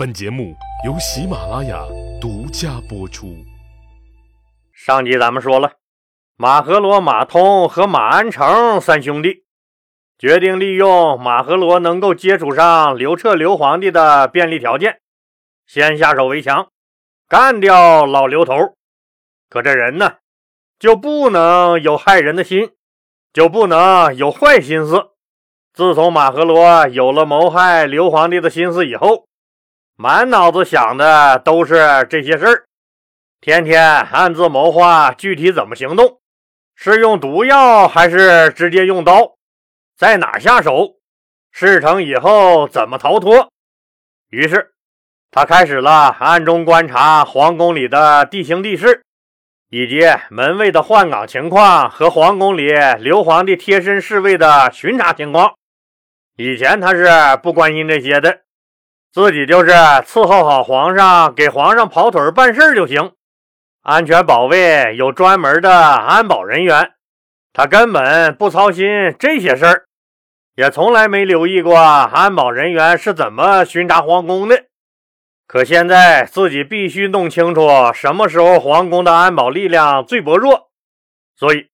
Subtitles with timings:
[0.00, 0.56] 本节目
[0.86, 1.84] 由喜马拉雅
[2.18, 3.36] 独家播出。
[4.72, 5.72] 上集咱们说了，
[6.38, 9.44] 马和罗、马通和马安成三兄弟
[10.18, 15.00] 决定利用马和罗能够接触上刘彻刘皇帝的便利条件，
[15.66, 16.70] 先下手为强，
[17.28, 18.54] 干掉老刘头。
[19.50, 20.14] 可这人呢，
[20.78, 22.70] 就不能有害人的心，
[23.34, 25.10] 就不能有坏心思。
[25.74, 29.26] 自从马和罗有了谋害刘皇帝的心思以后，
[30.02, 32.64] 满脑子想的都是这些事儿，
[33.38, 36.20] 天天暗自谋划具体怎么行动，
[36.74, 39.36] 是用毒药还是直接用刀，
[39.98, 40.94] 在哪下手，
[41.52, 43.50] 事成以后怎么逃脱。
[44.30, 44.72] 于是
[45.30, 49.02] 他开始了暗中观察皇宫里的地形地势，
[49.68, 55.52] 以及门卫的换岗情况和皇宫里刘皇帝贴身侍卫的巡查情况。
[56.38, 57.06] 以前他是
[57.42, 58.40] 不关心这些的。
[59.12, 63.12] 自己就是伺候好皇上，给皇上跑腿办事就行。
[63.82, 66.92] 安全保卫有专门的安保人员，
[67.52, 68.86] 他根本不操心
[69.18, 69.84] 这些事儿，
[70.54, 74.66] 也从来没留意过安保人员是怎么巡查皇宫的。
[75.48, 80.70] 可现在自己必须弄清楚什么时候皇宫的安保力量最薄弱，
[81.34, 81.68] 所以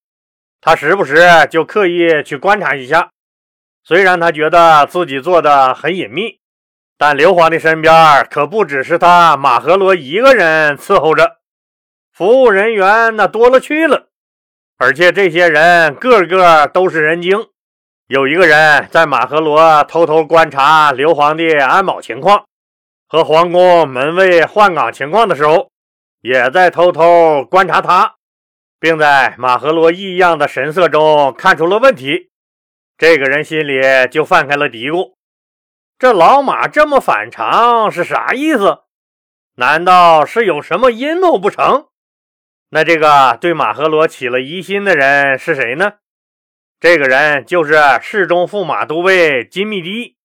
[0.59, 3.11] 他时不时就刻意去观察一下。
[3.83, 6.39] 虽然他觉得自己做的很隐秘。
[6.99, 11.37] 但刘皇帝身边可不只是他马和罗一个人伺候着，
[12.11, 14.07] 服务人员那多了去了，
[14.77, 17.47] 而且这些人个个都是人精。
[18.07, 22.45] 有一个人在马和罗偷偷观察刘皇帝安保情况
[23.07, 25.69] 和皇宫门卫换岗情况的时候，
[26.21, 28.15] 也在偷偷观察他，
[28.79, 32.29] 并在马和罗异样的神色中看出了问题。
[32.97, 35.16] 这个人心里就泛开了嘀咕。
[35.99, 38.83] 这老马这么反常是啥意思？
[39.55, 41.87] 难道是有什么阴谋不成？
[42.69, 45.93] 那这个对马和罗起了疑心的人是谁呢？
[46.79, 50.17] 这个人就是侍中驸马都尉金密迪。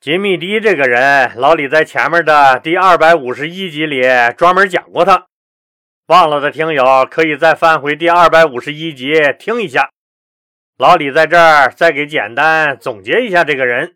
[0.00, 4.02] 金密迪这个人，老李在前面的第二百五十一集里
[4.36, 5.26] 专门讲过他，
[6.08, 9.90] 忘了的听友可以再翻回第二百五十一集听一下。
[10.76, 13.94] 老李在这儿再给简单总结一下这个人。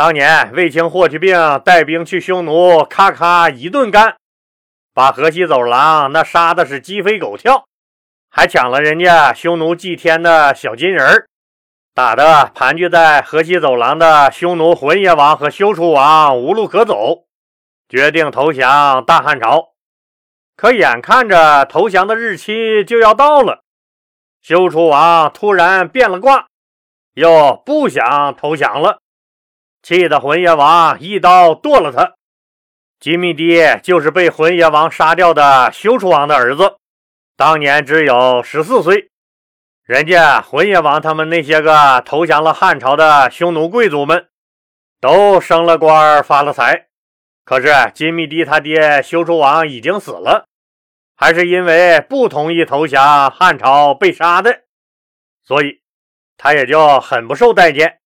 [0.00, 4.16] 当年卫青霍去病带兵去匈奴，咔咔一顿干，
[4.94, 7.66] 把河西走廊那杀的是鸡飞狗跳，
[8.30, 11.26] 还抢了人家匈奴祭天的小金人儿，
[11.92, 17.26] 打的盘踞在河西走廊的匈奴浑邪王和休楚王无路可走，
[17.86, 19.74] 决定投降大汉朝。
[20.56, 23.64] 可眼看着投降的日期就要到了，
[24.40, 26.46] 休楚王突然变了卦，
[27.12, 29.00] 又不想投降了。
[29.82, 32.14] 气得浑邪王一刀剁了他。
[32.98, 36.76] 金密迪就是被浑邪王杀掉的休楚王的儿子，
[37.36, 39.10] 当年只有十四岁。
[39.84, 44.28] 人家浑邪王他们那些个投降了汉朝的匈奴贵族们，
[45.00, 46.88] 都升了官发了财。
[47.44, 50.46] 可是金密迪他爹休楚王已经死了，
[51.16, 54.60] 还是因为不同意投降汉朝被杀的，
[55.42, 55.80] 所以
[56.36, 57.99] 他也就很不受待见。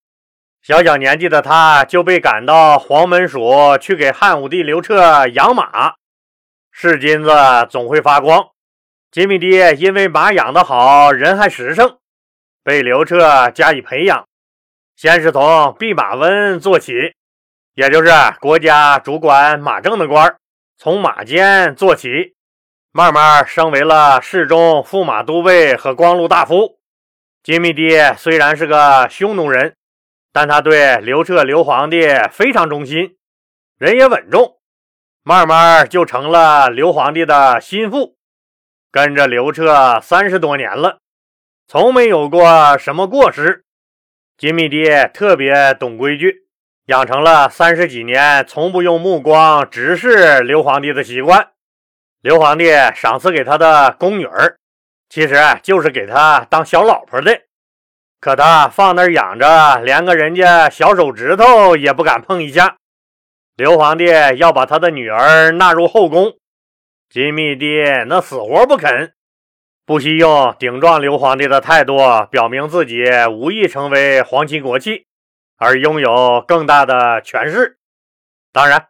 [0.66, 5.96] 小小年纪的他就被赶到黄门署去给汉武帝刘彻养马，
[6.72, 7.30] 是金子
[7.68, 8.48] 总会发光。
[9.10, 11.98] 金密迪因为马养得好，人还实诚，
[12.62, 14.26] 被刘彻加以培养。
[14.96, 16.94] 先是从弼马温做起，
[17.74, 18.10] 也就是
[18.40, 20.34] 国家主管马政的官
[20.78, 22.08] 从马监做起，
[22.90, 26.78] 慢慢升为了侍中、驸马都尉和光禄大夫。
[27.42, 29.76] 金密迪虽然是个匈奴人。
[30.34, 33.16] 但他对刘彻刘皇帝非常忠心，
[33.78, 34.58] 人也稳重，
[35.22, 38.16] 慢慢就成了刘皇帝的心腹，
[38.90, 40.98] 跟着刘彻三十多年了，
[41.68, 43.64] 从没有过什么过失。
[44.36, 46.48] 金密迪特别懂规矩，
[46.86, 51.50] 养成了三十几年从不用目光直视刘皇帝的习惯。
[52.22, 54.56] 刘皇帝赏赐给他的宫女儿，
[55.08, 57.40] 其实就是给他当小老婆的。
[58.24, 62.78] 可他放那儿养着，连个人家小手指头也不敢碰一下。
[63.54, 64.06] 刘皇帝
[64.38, 66.32] 要把他的女儿纳入后宫，
[67.10, 69.12] 金密帝那死活不肯，
[69.84, 71.98] 不惜用顶撞刘皇帝的态度，
[72.30, 75.04] 表明自己无意成为皇亲国戚，
[75.58, 77.76] 而拥有更大的权势。
[78.54, 78.86] 当然，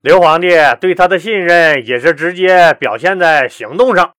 [0.00, 0.48] 刘皇帝
[0.80, 4.14] 对他的信任也是直接表现在行动上。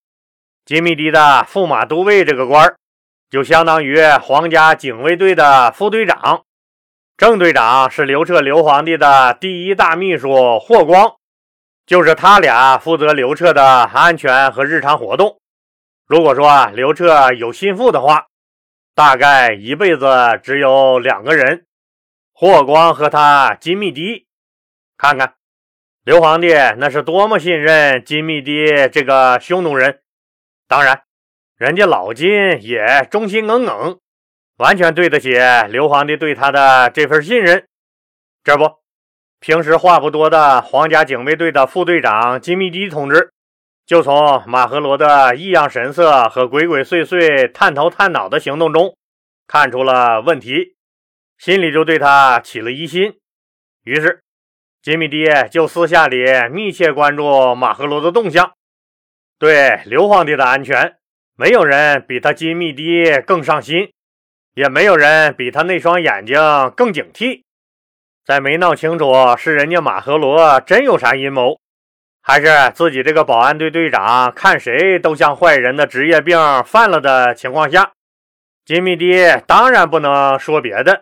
[0.64, 2.76] 金密帝的驸马都尉这个官儿。
[3.34, 6.44] 就相当于皇家警卫队的副队长，
[7.18, 11.16] 正队长是刘彻刘皇帝的第一大秘书霍光，
[11.88, 15.42] 就是他俩负责刘彻的安全和日常活动。
[16.06, 18.28] 如果说刘彻有心腹的话，
[18.94, 21.66] 大概一辈子只有两个人：
[22.36, 24.28] 霍光和他金密迪。
[24.96, 25.34] 看看
[26.04, 30.02] 刘皇帝那是多么信任金密迪这个匈奴人。
[30.68, 31.02] 当然，
[31.58, 32.30] 人家老金
[32.62, 34.00] 也忠心耿耿。
[34.58, 35.32] 完全对得起
[35.70, 37.66] 刘皇帝对他的这份信任。
[38.44, 38.70] 这不，
[39.40, 43.32] 平时话不多的皇家警卫队的副队长金密迪同志，
[43.86, 48.96] 就从马和罗的异样神色和鬼鬼祟祟、探头探脑的行动中
[49.48, 50.76] 看出了问题，
[51.38, 53.18] 心里就对他起了疑心。
[53.84, 54.22] 于是，
[54.82, 58.54] 金密迪就私下里密切关注马和罗的动向。
[59.40, 60.96] 对刘皇帝的安全，
[61.36, 63.92] 没有人比他金密迪更上心。
[64.56, 66.38] 也没有人比他那双眼睛
[66.78, 67.42] 更警惕。
[68.24, 71.60] 在没闹清楚是人家马和罗真有啥阴谋，
[72.22, 77.94] 还是自己这个保安队队长看谁都像坏人的职业病犯了的情况下，
[78.64, 81.02] 金密迪当然不能说别的，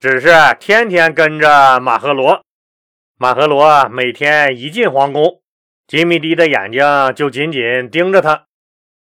[0.00, 2.42] 只是天天跟着马和罗。
[3.18, 5.42] 马和罗每天一进皇宫，
[5.86, 6.82] 金密迪的眼睛
[7.14, 8.46] 就紧紧盯着他。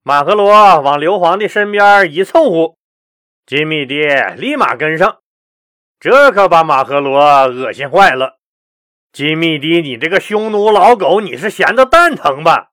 [0.05, 2.77] 马和罗往刘皇帝身边一凑合。
[3.47, 4.05] 金密迪
[4.37, 5.21] 立马跟上，
[6.01, 8.39] 这可把马和罗恶心坏了。
[9.13, 12.71] 金密迪，你这个匈奴老狗，你是闲的蛋疼吧？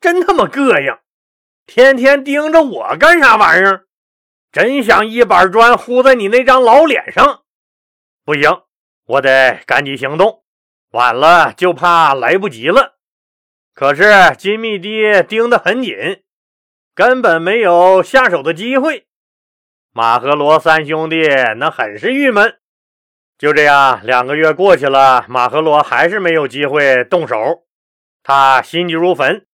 [0.00, 0.98] 真他妈膈应！
[1.66, 3.86] 天天盯着我干啥玩意儿？
[4.50, 7.42] 真想一板砖呼在你那张老脸上！
[8.24, 8.62] 不行，
[9.06, 10.42] 我得赶紧行动，
[10.90, 12.96] 晚了就怕来不及了。
[13.74, 15.94] 可是金密迪盯得很紧，
[16.96, 19.06] 根本没有下手的机会。
[19.92, 21.28] 马和罗三兄弟
[21.58, 22.56] 那很是郁闷。
[23.36, 27.66] 就这样，两个月过去了，马和罗还是没有机会动手。
[28.22, 29.46] 他心急如焚，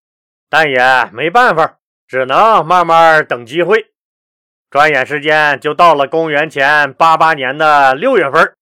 [0.51, 3.87] 但也没办法，只能慢慢等机会。
[4.69, 8.53] 转眼时间就到了公元前八八年的六月份。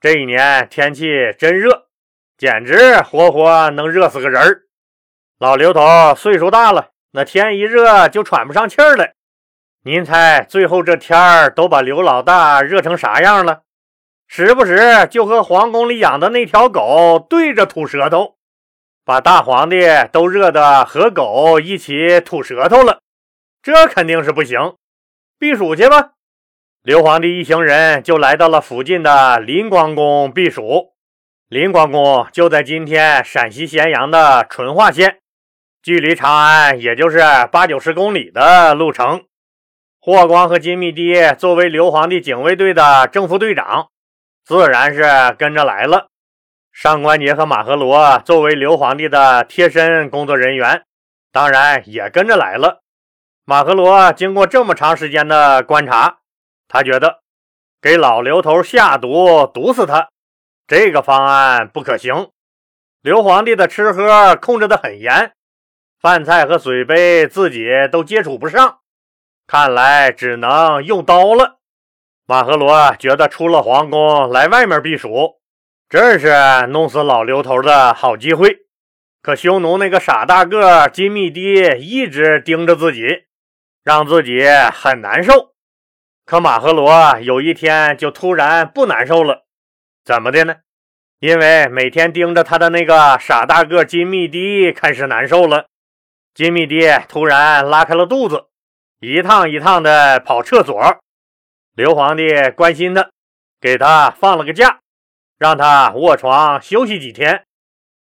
[0.00, 1.06] 这一年天气
[1.38, 1.86] 真热，
[2.36, 4.62] 简直活活能热死个人儿。
[5.38, 9.14] 老刘头岁数大了，那天一热就喘不上气儿来。
[9.82, 13.62] 您猜，最后这天儿都把刘老大热成啥样了？
[14.28, 18.36] 时不时就和皇宫里养的那条狗对着吐舌头，
[19.04, 19.80] 把大皇帝
[20.12, 23.00] 都热得和狗一起吐舌头了。
[23.60, 24.76] 这肯定是不行，
[25.38, 26.12] 避暑去吧。
[26.82, 30.92] 刘皇帝一行人就来到了附近的临光宫避暑。
[31.48, 35.19] 临光宫就在今天陕西咸阳的淳化县，
[35.82, 39.24] 距离长安也就是八九十公里的路程。
[39.98, 43.88] 霍光和金密迪作为刘皇帝警卫队的正副队长，
[44.44, 45.02] 自然是
[45.38, 46.08] 跟着来了。
[46.72, 50.84] 上官桀和马和罗作为刘皇帝的贴身工作人员，
[51.32, 52.82] 当然也跟着来了。
[53.44, 56.18] 马和罗经过这么长时间的观察，
[56.68, 57.20] 他觉得
[57.80, 60.10] 给老刘头下毒毒死他
[60.68, 62.30] 这个方案不可行。
[63.02, 65.32] 刘皇帝的吃喝控制得很严，
[66.00, 68.78] 饭菜和水杯自己都接触不上。
[69.46, 71.58] 看来只能用刀了。
[72.26, 75.40] 马和罗觉得出了皇宫来外面避暑，
[75.88, 78.60] 这是弄死老刘头的好机会。
[79.20, 83.24] 可匈奴那个傻大个金密迪一直盯着自己，
[83.84, 84.42] 让自己
[84.72, 85.50] 很难受。
[86.24, 89.44] 可马和罗有一天就突然不难受了，
[90.02, 90.54] 怎么的呢？
[91.18, 95.66] 因为每天盯着他的那个傻大个金密迪开始难受了。
[96.34, 98.46] 金密迪突然拉开了肚子。
[99.00, 100.98] 一趟一趟的跑厕所，
[101.74, 103.08] 刘皇帝关心他，
[103.58, 104.80] 给他放了个假，
[105.38, 107.44] 让他卧床休息几天，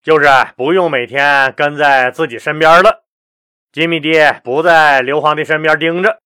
[0.04, 3.04] 就是不用每天跟在自己身边了。
[3.72, 6.20] 金密迪不在刘皇帝身边盯着，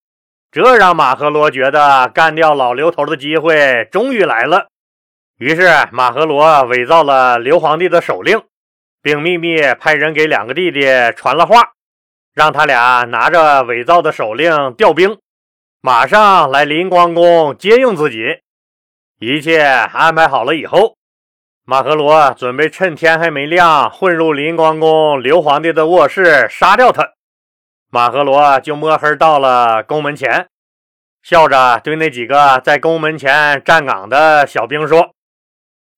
[0.52, 4.70] 这让马和罗觉得干掉老刘头的机会终于来了。
[5.38, 8.42] 于是马和罗伪造了刘皇帝的手令，
[9.04, 11.75] 并秘密派人给两个弟弟传了话。
[12.36, 15.18] 让他俩拿着伪造的手令调兵，
[15.80, 18.42] 马上来临光宫接应自己。
[19.20, 20.98] 一切安排好了以后，
[21.64, 27.14] 马和罗准备趁天还没亮混入临光宫刘皇帝的卧室杀掉他。
[27.90, 30.50] 马和罗就摸黑到了宫门前，
[31.24, 35.12] 笑着对那几个在宫门前站岗的小兵说：“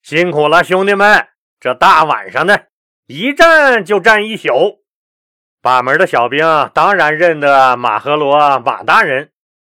[0.04, 1.28] 辛苦了，兄弟们！
[1.60, 2.68] 这大晚上的，
[3.08, 4.84] 一站就站一宿。”
[5.68, 9.32] 把门的小兵当然认得马和罗马大人，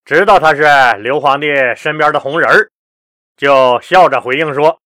[0.06, 0.64] 知道他是
[1.02, 2.70] 刘皇帝身边的红人
[3.36, 4.82] 就笑着回应说：“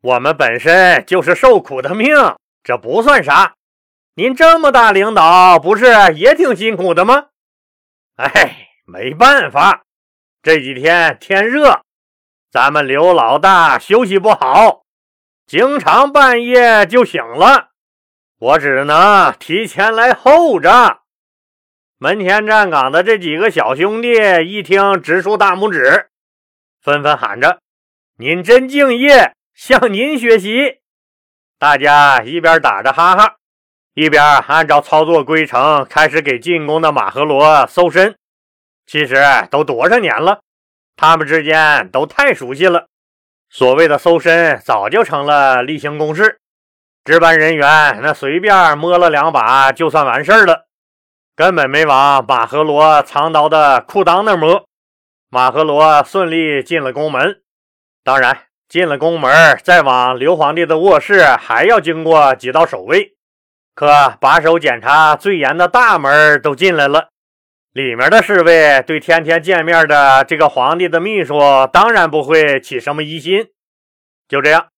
[0.00, 2.16] 我们本身就是受苦的命，
[2.62, 3.52] 这不算啥。
[4.14, 7.26] 您这么大领导，不是也挺辛苦的吗？”
[8.16, 9.82] 哎，没办法，
[10.42, 11.82] 这几天天热，
[12.50, 14.84] 咱们刘老大休息不好，
[15.46, 17.72] 经常半夜就醒了，
[18.38, 21.00] 我只能提前来候着。
[21.98, 24.08] 门前站岗的这几个小兄弟
[24.44, 26.08] 一听，直竖大拇指，
[26.82, 27.60] 纷纷喊着
[28.18, 30.80] ：“您真敬业，向您学习！”
[31.58, 33.36] 大家一边打着哈哈，
[33.94, 38.16] 一边按照操作规程开始给进攻的马和罗搜身。
[38.86, 39.16] 其实
[39.50, 40.40] 都多少年了，
[40.96, 42.88] 他们之间都太熟悉了。
[43.48, 46.38] 所谓的搜身，早就成了例行公事。
[47.04, 50.66] 值班人员那随便摸了两把就算完事儿了。
[51.36, 54.64] 根本没往马和罗藏刀的裤裆那摸，
[55.28, 57.40] 马和罗顺利进了宫门。
[58.04, 63.14] 当然，进了宫门，再往刘皇帝的卧室还要经过几道守卫。
[63.74, 67.08] 可把守检查最严的大门都进来了，
[67.72, 71.40] 里面的侍卫对天天见面的这个皇帝的秘书
[71.72, 73.48] 当然不会起什么疑心。
[74.28, 74.68] 就这样，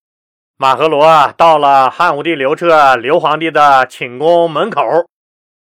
[0.59, 4.83] 马和罗到了汉武帝刘彻刘皇帝的寝宫门口。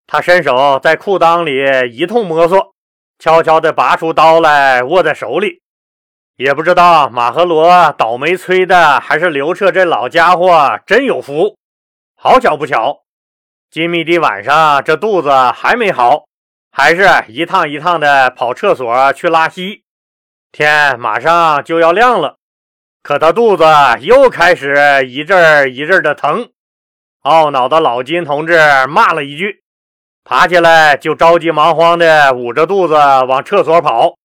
[0.06, 2.74] 他伸手在裤裆里一通摸索，
[3.18, 5.62] 悄悄地拔出刀来，握在手里。
[6.36, 11.56] 也不知道马和罗倒霉催的，还是刘彻这老家伙真有福。
[12.18, 13.04] 好巧不巧，
[13.72, 16.25] 金密帝晚上这肚子还没好，
[16.72, 19.84] 还是一趟一趟的跑厕所去拉稀。
[20.52, 22.36] 天马上就要亮了，
[23.04, 23.66] 可他肚子
[24.00, 26.50] 又开始一阵一阵的疼。
[27.24, 28.58] 懊恼的老金同志
[28.88, 29.62] 骂了一句。
[30.24, 34.16] 爬起来就着急忙慌地捂着肚子往厕所跑，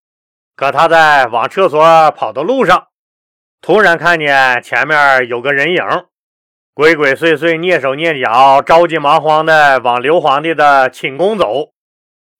[0.54, 2.86] 可他在往厕所跑的路上，
[3.60, 5.82] 突然看见前面有个人影，
[6.72, 11.70] 鬼鬼祟祟、蹑手蹑脚、着急忙慌地往刘皇帝的寝宫走。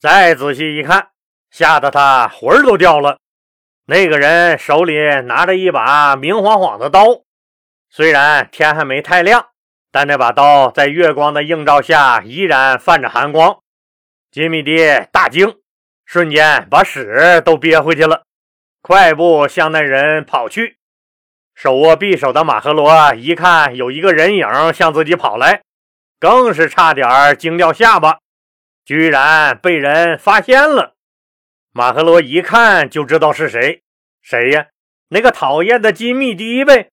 [0.00, 1.09] 再仔细一看，
[1.50, 3.18] 吓得他魂儿都掉了。
[3.90, 7.23] 那个人手里拿着一把明晃晃的刀，
[7.88, 9.47] 虽然天还没太亮。
[9.90, 13.61] 但那把刀在月光的映照下依然泛着寒光，
[14.30, 14.76] 金密帝
[15.11, 15.57] 大惊，
[16.04, 18.25] 瞬间把屎都憋回去了，
[18.83, 20.76] 快步向那人跑去。
[21.54, 25.62] 手握匕首的马和罗一看有一个人影向自己跑来，
[26.21, 28.18] 更是差点惊掉下巴，
[28.85, 30.97] 居然被人发现了。
[31.78, 33.85] 马和罗一看就知道是谁，
[34.20, 34.66] 谁呀？
[35.11, 36.88] 那个讨厌的金密帝呗。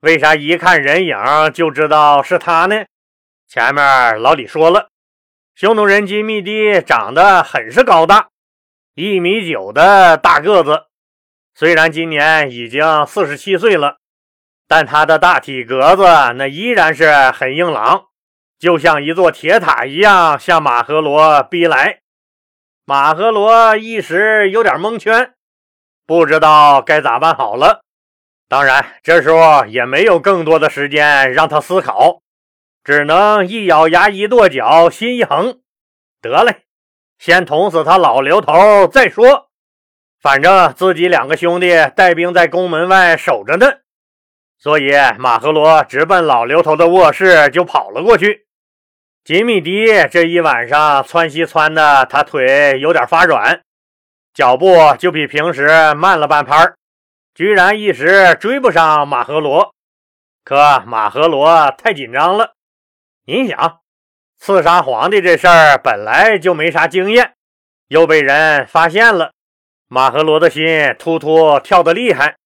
[0.00, 1.16] 为啥一看人影
[1.54, 2.84] 就知道是他呢？
[3.48, 4.90] 前面老李说了，
[5.54, 8.28] 匈奴人金密帝长得很是高大，
[8.94, 10.84] 一米九的大个子。
[11.54, 13.96] 虽然今年已经四十七岁了，
[14.68, 16.02] 但他的大体格子
[16.34, 18.08] 那依然是很硬朗，
[18.58, 22.00] 就像一座铁塔一样向马和罗逼来。
[22.88, 25.34] 马和罗一时有点蒙圈，
[26.06, 27.80] 不知道该咋办好了。
[28.48, 32.22] 当然，这时候也没有更多的时间让他思考，
[32.84, 35.58] 只能一咬牙、一跺脚、心一横，
[36.22, 36.62] 得嘞，
[37.18, 39.48] 先捅死他老刘头再说。
[40.20, 43.66] 反正自己两个兄弟带兵在宫门外守着呢，
[44.58, 48.45] 所以马和罗直奔老刘头的卧室就跑了过去。
[49.26, 53.60] 吉米迪这一晚上窜稀窜的，他腿有点发软，
[54.32, 56.74] 脚步就比平时慢了半拍。
[57.34, 59.74] 居然一时追不上马和罗，
[60.44, 62.52] 可马和罗太紧张了。
[63.24, 63.80] 您想，
[64.38, 67.32] 刺杀皇帝这事儿本来就没啥经验，
[67.88, 69.32] 又被人发现了，
[69.88, 72.36] 马和罗的心突突跳得厉害。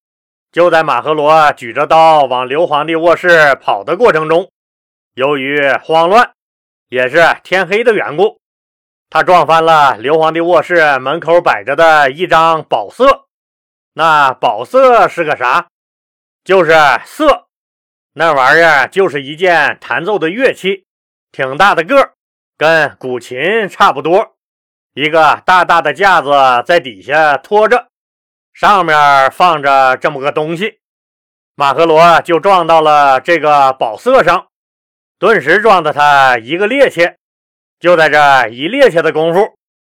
[0.51, 4.51] 就在马和罗举着刀往刘皇帝卧室跑的过程中，
[5.13, 6.31] 由于慌乱，
[6.91, 8.41] 也是天黑的缘故，
[9.09, 13.27] 他撞翻了刘皇帝卧室门口摆着的一张宝瑟。
[13.95, 15.69] 那宝瑟是个啥？
[16.43, 16.73] 就是
[17.05, 17.47] 瑟，
[18.15, 20.85] 那玩意儿就是一件弹奏的乐器，
[21.31, 22.15] 挺大的个，
[22.59, 24.37] 跟古琴差不多。
[24.95, 26.33] 一个大大的架子
[26.67, 27.87] 在底下托着，
[28.53, 30.81] 上面放着这么个东西。
[31.55, 34.49] 马和罗就撞到了这个宝瑟上，
[35.21, 37.15] 顿时撞得他一个趔趄。
[37.79, 39.55] 就在这一趔趄的功夫，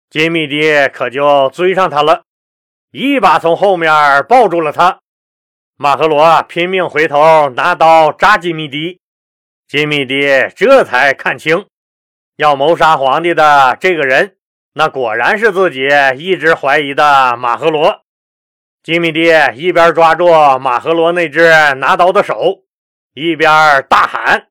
[0.09, 2.23] 金密迪可就追上他了。
[2.91, 3.89] 一把从后面
[4.27, 4.99] 抱住了他，
[5.77, 8.99] 马赫罗拼命回头拿刀扎金密迪，
[9.65, 10.27] 金密迪
[10.57, 11.65] 这才看清，
[12.35, 14.35] 要谋杀皇帝的这个人，
[14.73, 15.87] 那果然是自己
[16.17, 18.01] 一直怀疑的马赫罗。
[18.83, 20.27] 金米蒂一边抓住
[20.59, 22.63] 马赫罗那只拿刀的手，
[23.13, 23.49] 一边
[23.89, 24.49] 大喊：“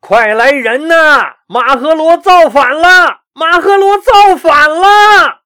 [0.00, 1.36] 快来人呐！
[1.46, 3.20] 马赫罗造反了！
[3.32, 5.42] 马赫罗造反了！”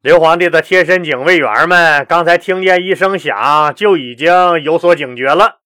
[0.00, 5.58] 刘皇帝的贴身警卫员们刚才听见一声响，就已经有所警觉了。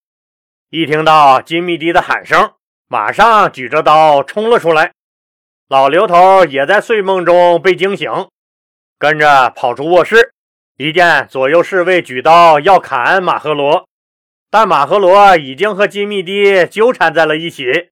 [0.71, 2.53] 一听到金密迪的喊声，
[2.89, 4.93] 马上举着刀冲了出来。
[5.69, 8.11] 老刘头也在睡梦中被惊醒，
[8.99, 10.33] 跟着跑出卧室。
[10.77, 13.87] 一见左右侍卫举刀要砍马赫罗，
[14.51, 17.91] 但马赫罗已经和金密迪纠缠在了一起。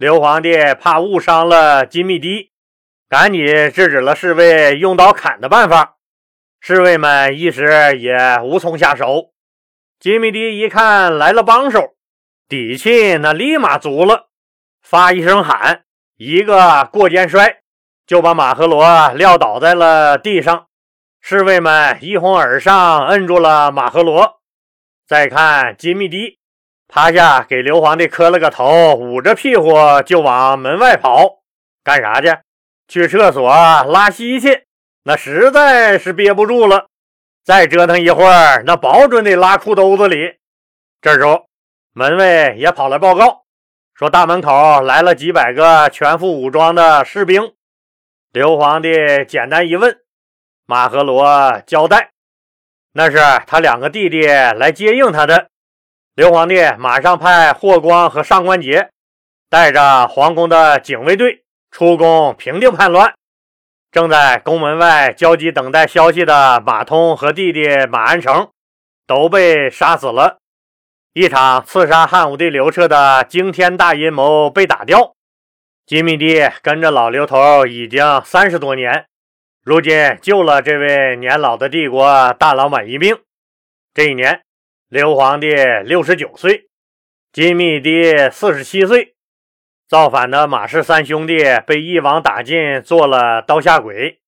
[0.00, 2.52] 刘皇帝怕误伤了金密迪，
[3.06, 5.98] 赶紧制止了侍卫用刀砍的办法。
[6.58, 9.34] 侍卫们一时也无从下手。
[9.98, 11.96] 金密迪一看来了帮手，
[12.48, 14.30] 底气那立马足了，
[14.80, 15.84] 发一声喊，
[16.16, 17.60] 一个过肩摔，
[18.06, 20.68] 就把马赫罗撂倒在了地上。
[21.20, 24.40] 侍卫们一哄而上，摁住了马赫罗。
[25.06, 26.39] 再看金密迪，
[26.92, 29.72] 趴下给刘皇帝磕了个头，捂着屁股
[30.04, 31.38] 就往门外跑。
[31.84, 32.36] 干啥去？
[32.88, 33.48] 去厕所
[33.84, 34.64] 拉稀去。
[35.04, 36.88] 那实在是憋不住了，
[37.44, 40.38] 再折腾一会儿，那保准得拉裤兜子里。
[41.00, 41.46] 这时候，
[41.92, 43.44] 门卫也跑来报告，
[43.94, 47.54] 说大门口来了几百个全副武装的士兵。
[48.32, 48.90] 刘皇帝
[49.28, 49.96] 简单一问。
[50.66, 52.10] 马和罗交代
[52.94, 55.46] ：“那是他两个弟弟来接应他的。”
[56.14, 58.88] 刘皇帝马上派霍光和上官桀
[59.48, 63.14] 带着皇宫的警卫队出宫平定叛乱。
[63.90, 68.50] 正在宫门外焦急等待消息的马通和弟弟马安成
[69.06, 70.38] 都被杀死了。
[71.12, 75.14] 一场刺杀汉武帝刘彻的惊天大阴谋被打掉。
[75.84, 79.06] 金密帝跟着老刘头已经三十多年。
[79.64, 83.18] 如今救了这位年老的帝国大老板一命。
[83.92, 84.42] 这一年，
[84.90, 85.54] 刘皇帝
[85.84, 86.68] 六十九岁，
[87.30, 89.14] 金密帝四十七岁。
[89.86, 94.20] 造反的马氏三兄弟被一网打尽，做了刀下鬼。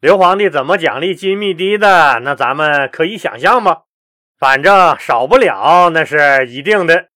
[0.00, 2.20] 刘皇帝怎么奖励金密帝的？
[2.20, 3.84] 那咱们可以想象吧。
[4.38, 7.08] 反正少不了，那是一定的。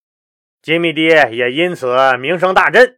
[0.63, 2.97] 金密帝也因此名声大振，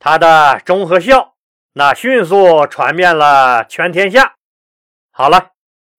[0.00, 1.36] 他的忠和孝。
[1.74, 4.34] 那迅速传遍了全天下。
[5.12, 5.52] 好了，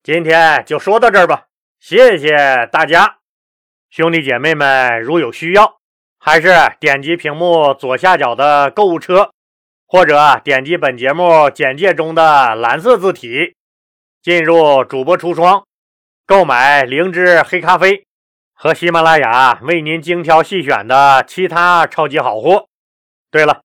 [0.03, 1.45] 今天就说到这儿吧，
[1.85, 2.29] 谢谢
[2.71, 3.17] 大家，
[3.89, 5.81] 兄弟姐妹们，如有需要，
[6.17, 6.47] 还是
[6.79, 9.31] 点击屏幕左下角的购物车，
[9.85, 13.57] 或者点击本节目简介中的蓝色字体，
[14.21, 15.65] 进入主播橱窗，
[16.25, 18.05] 购买灵芝黑咖啡
[18.53, 22.69] 和喜马拉雅为您精挑细选的其他超级好货。
[23.29, 23.59] 对了。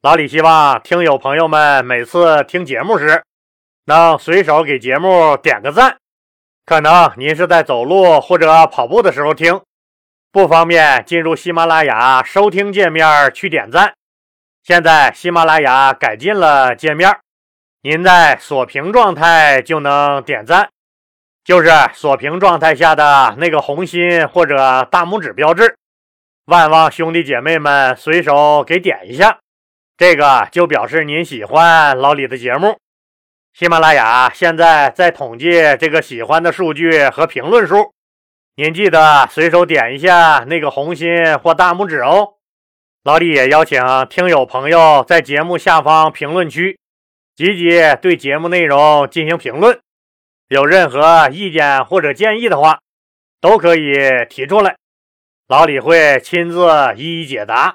[0.00, 3.22] 老李希望听友朋友们每次听节目时，
[3.84, 5.98] 能随手给节目点个赞。
[6.68, 9.58] 可能您是在走路或者跑步的时候听，
[10.30, 13.94] 不方便进入喜马拉雅收听界面去点赞。
[14.62, 17.20] 现在喜马拉雅改进了界面，
[17.80, 20.68] 您在锁屏状态就能点赞，
[21.42, 25.74] 就是锁屏状态下的那个红心或者大拇指标志。
[26.44, 29.38] 万望兄弟姐妹们随手给点一下。
[29.96, 32.78] 这个就表示您喜欢老李的节目。
[33.58, 37.92] 喜马拉雅现在在统计这个喜欢的数据和评论数，
[38.54, 42.34] 您记得随手点一下那个红心或大拇指哦。
[43.02, 46.78] 老李也邀请听友朋友在节目下方评论区
[47.34, 49.76] 积极对节目内容进行评论，
[50.50, 52.78] 有任何意见或者建议的话，
[53.40, 53.92] 都可以
[54.30, 54.76] 提出来，
[55.48, 56.64] 老李会亲自
[56.96, 57.74] 一一解答。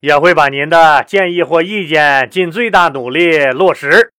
[0.00, 4.12] 也会把您的建议或意见尽最大努力落实，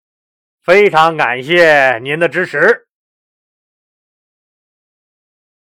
[0.68, 2.87] 非常感谢您的支持。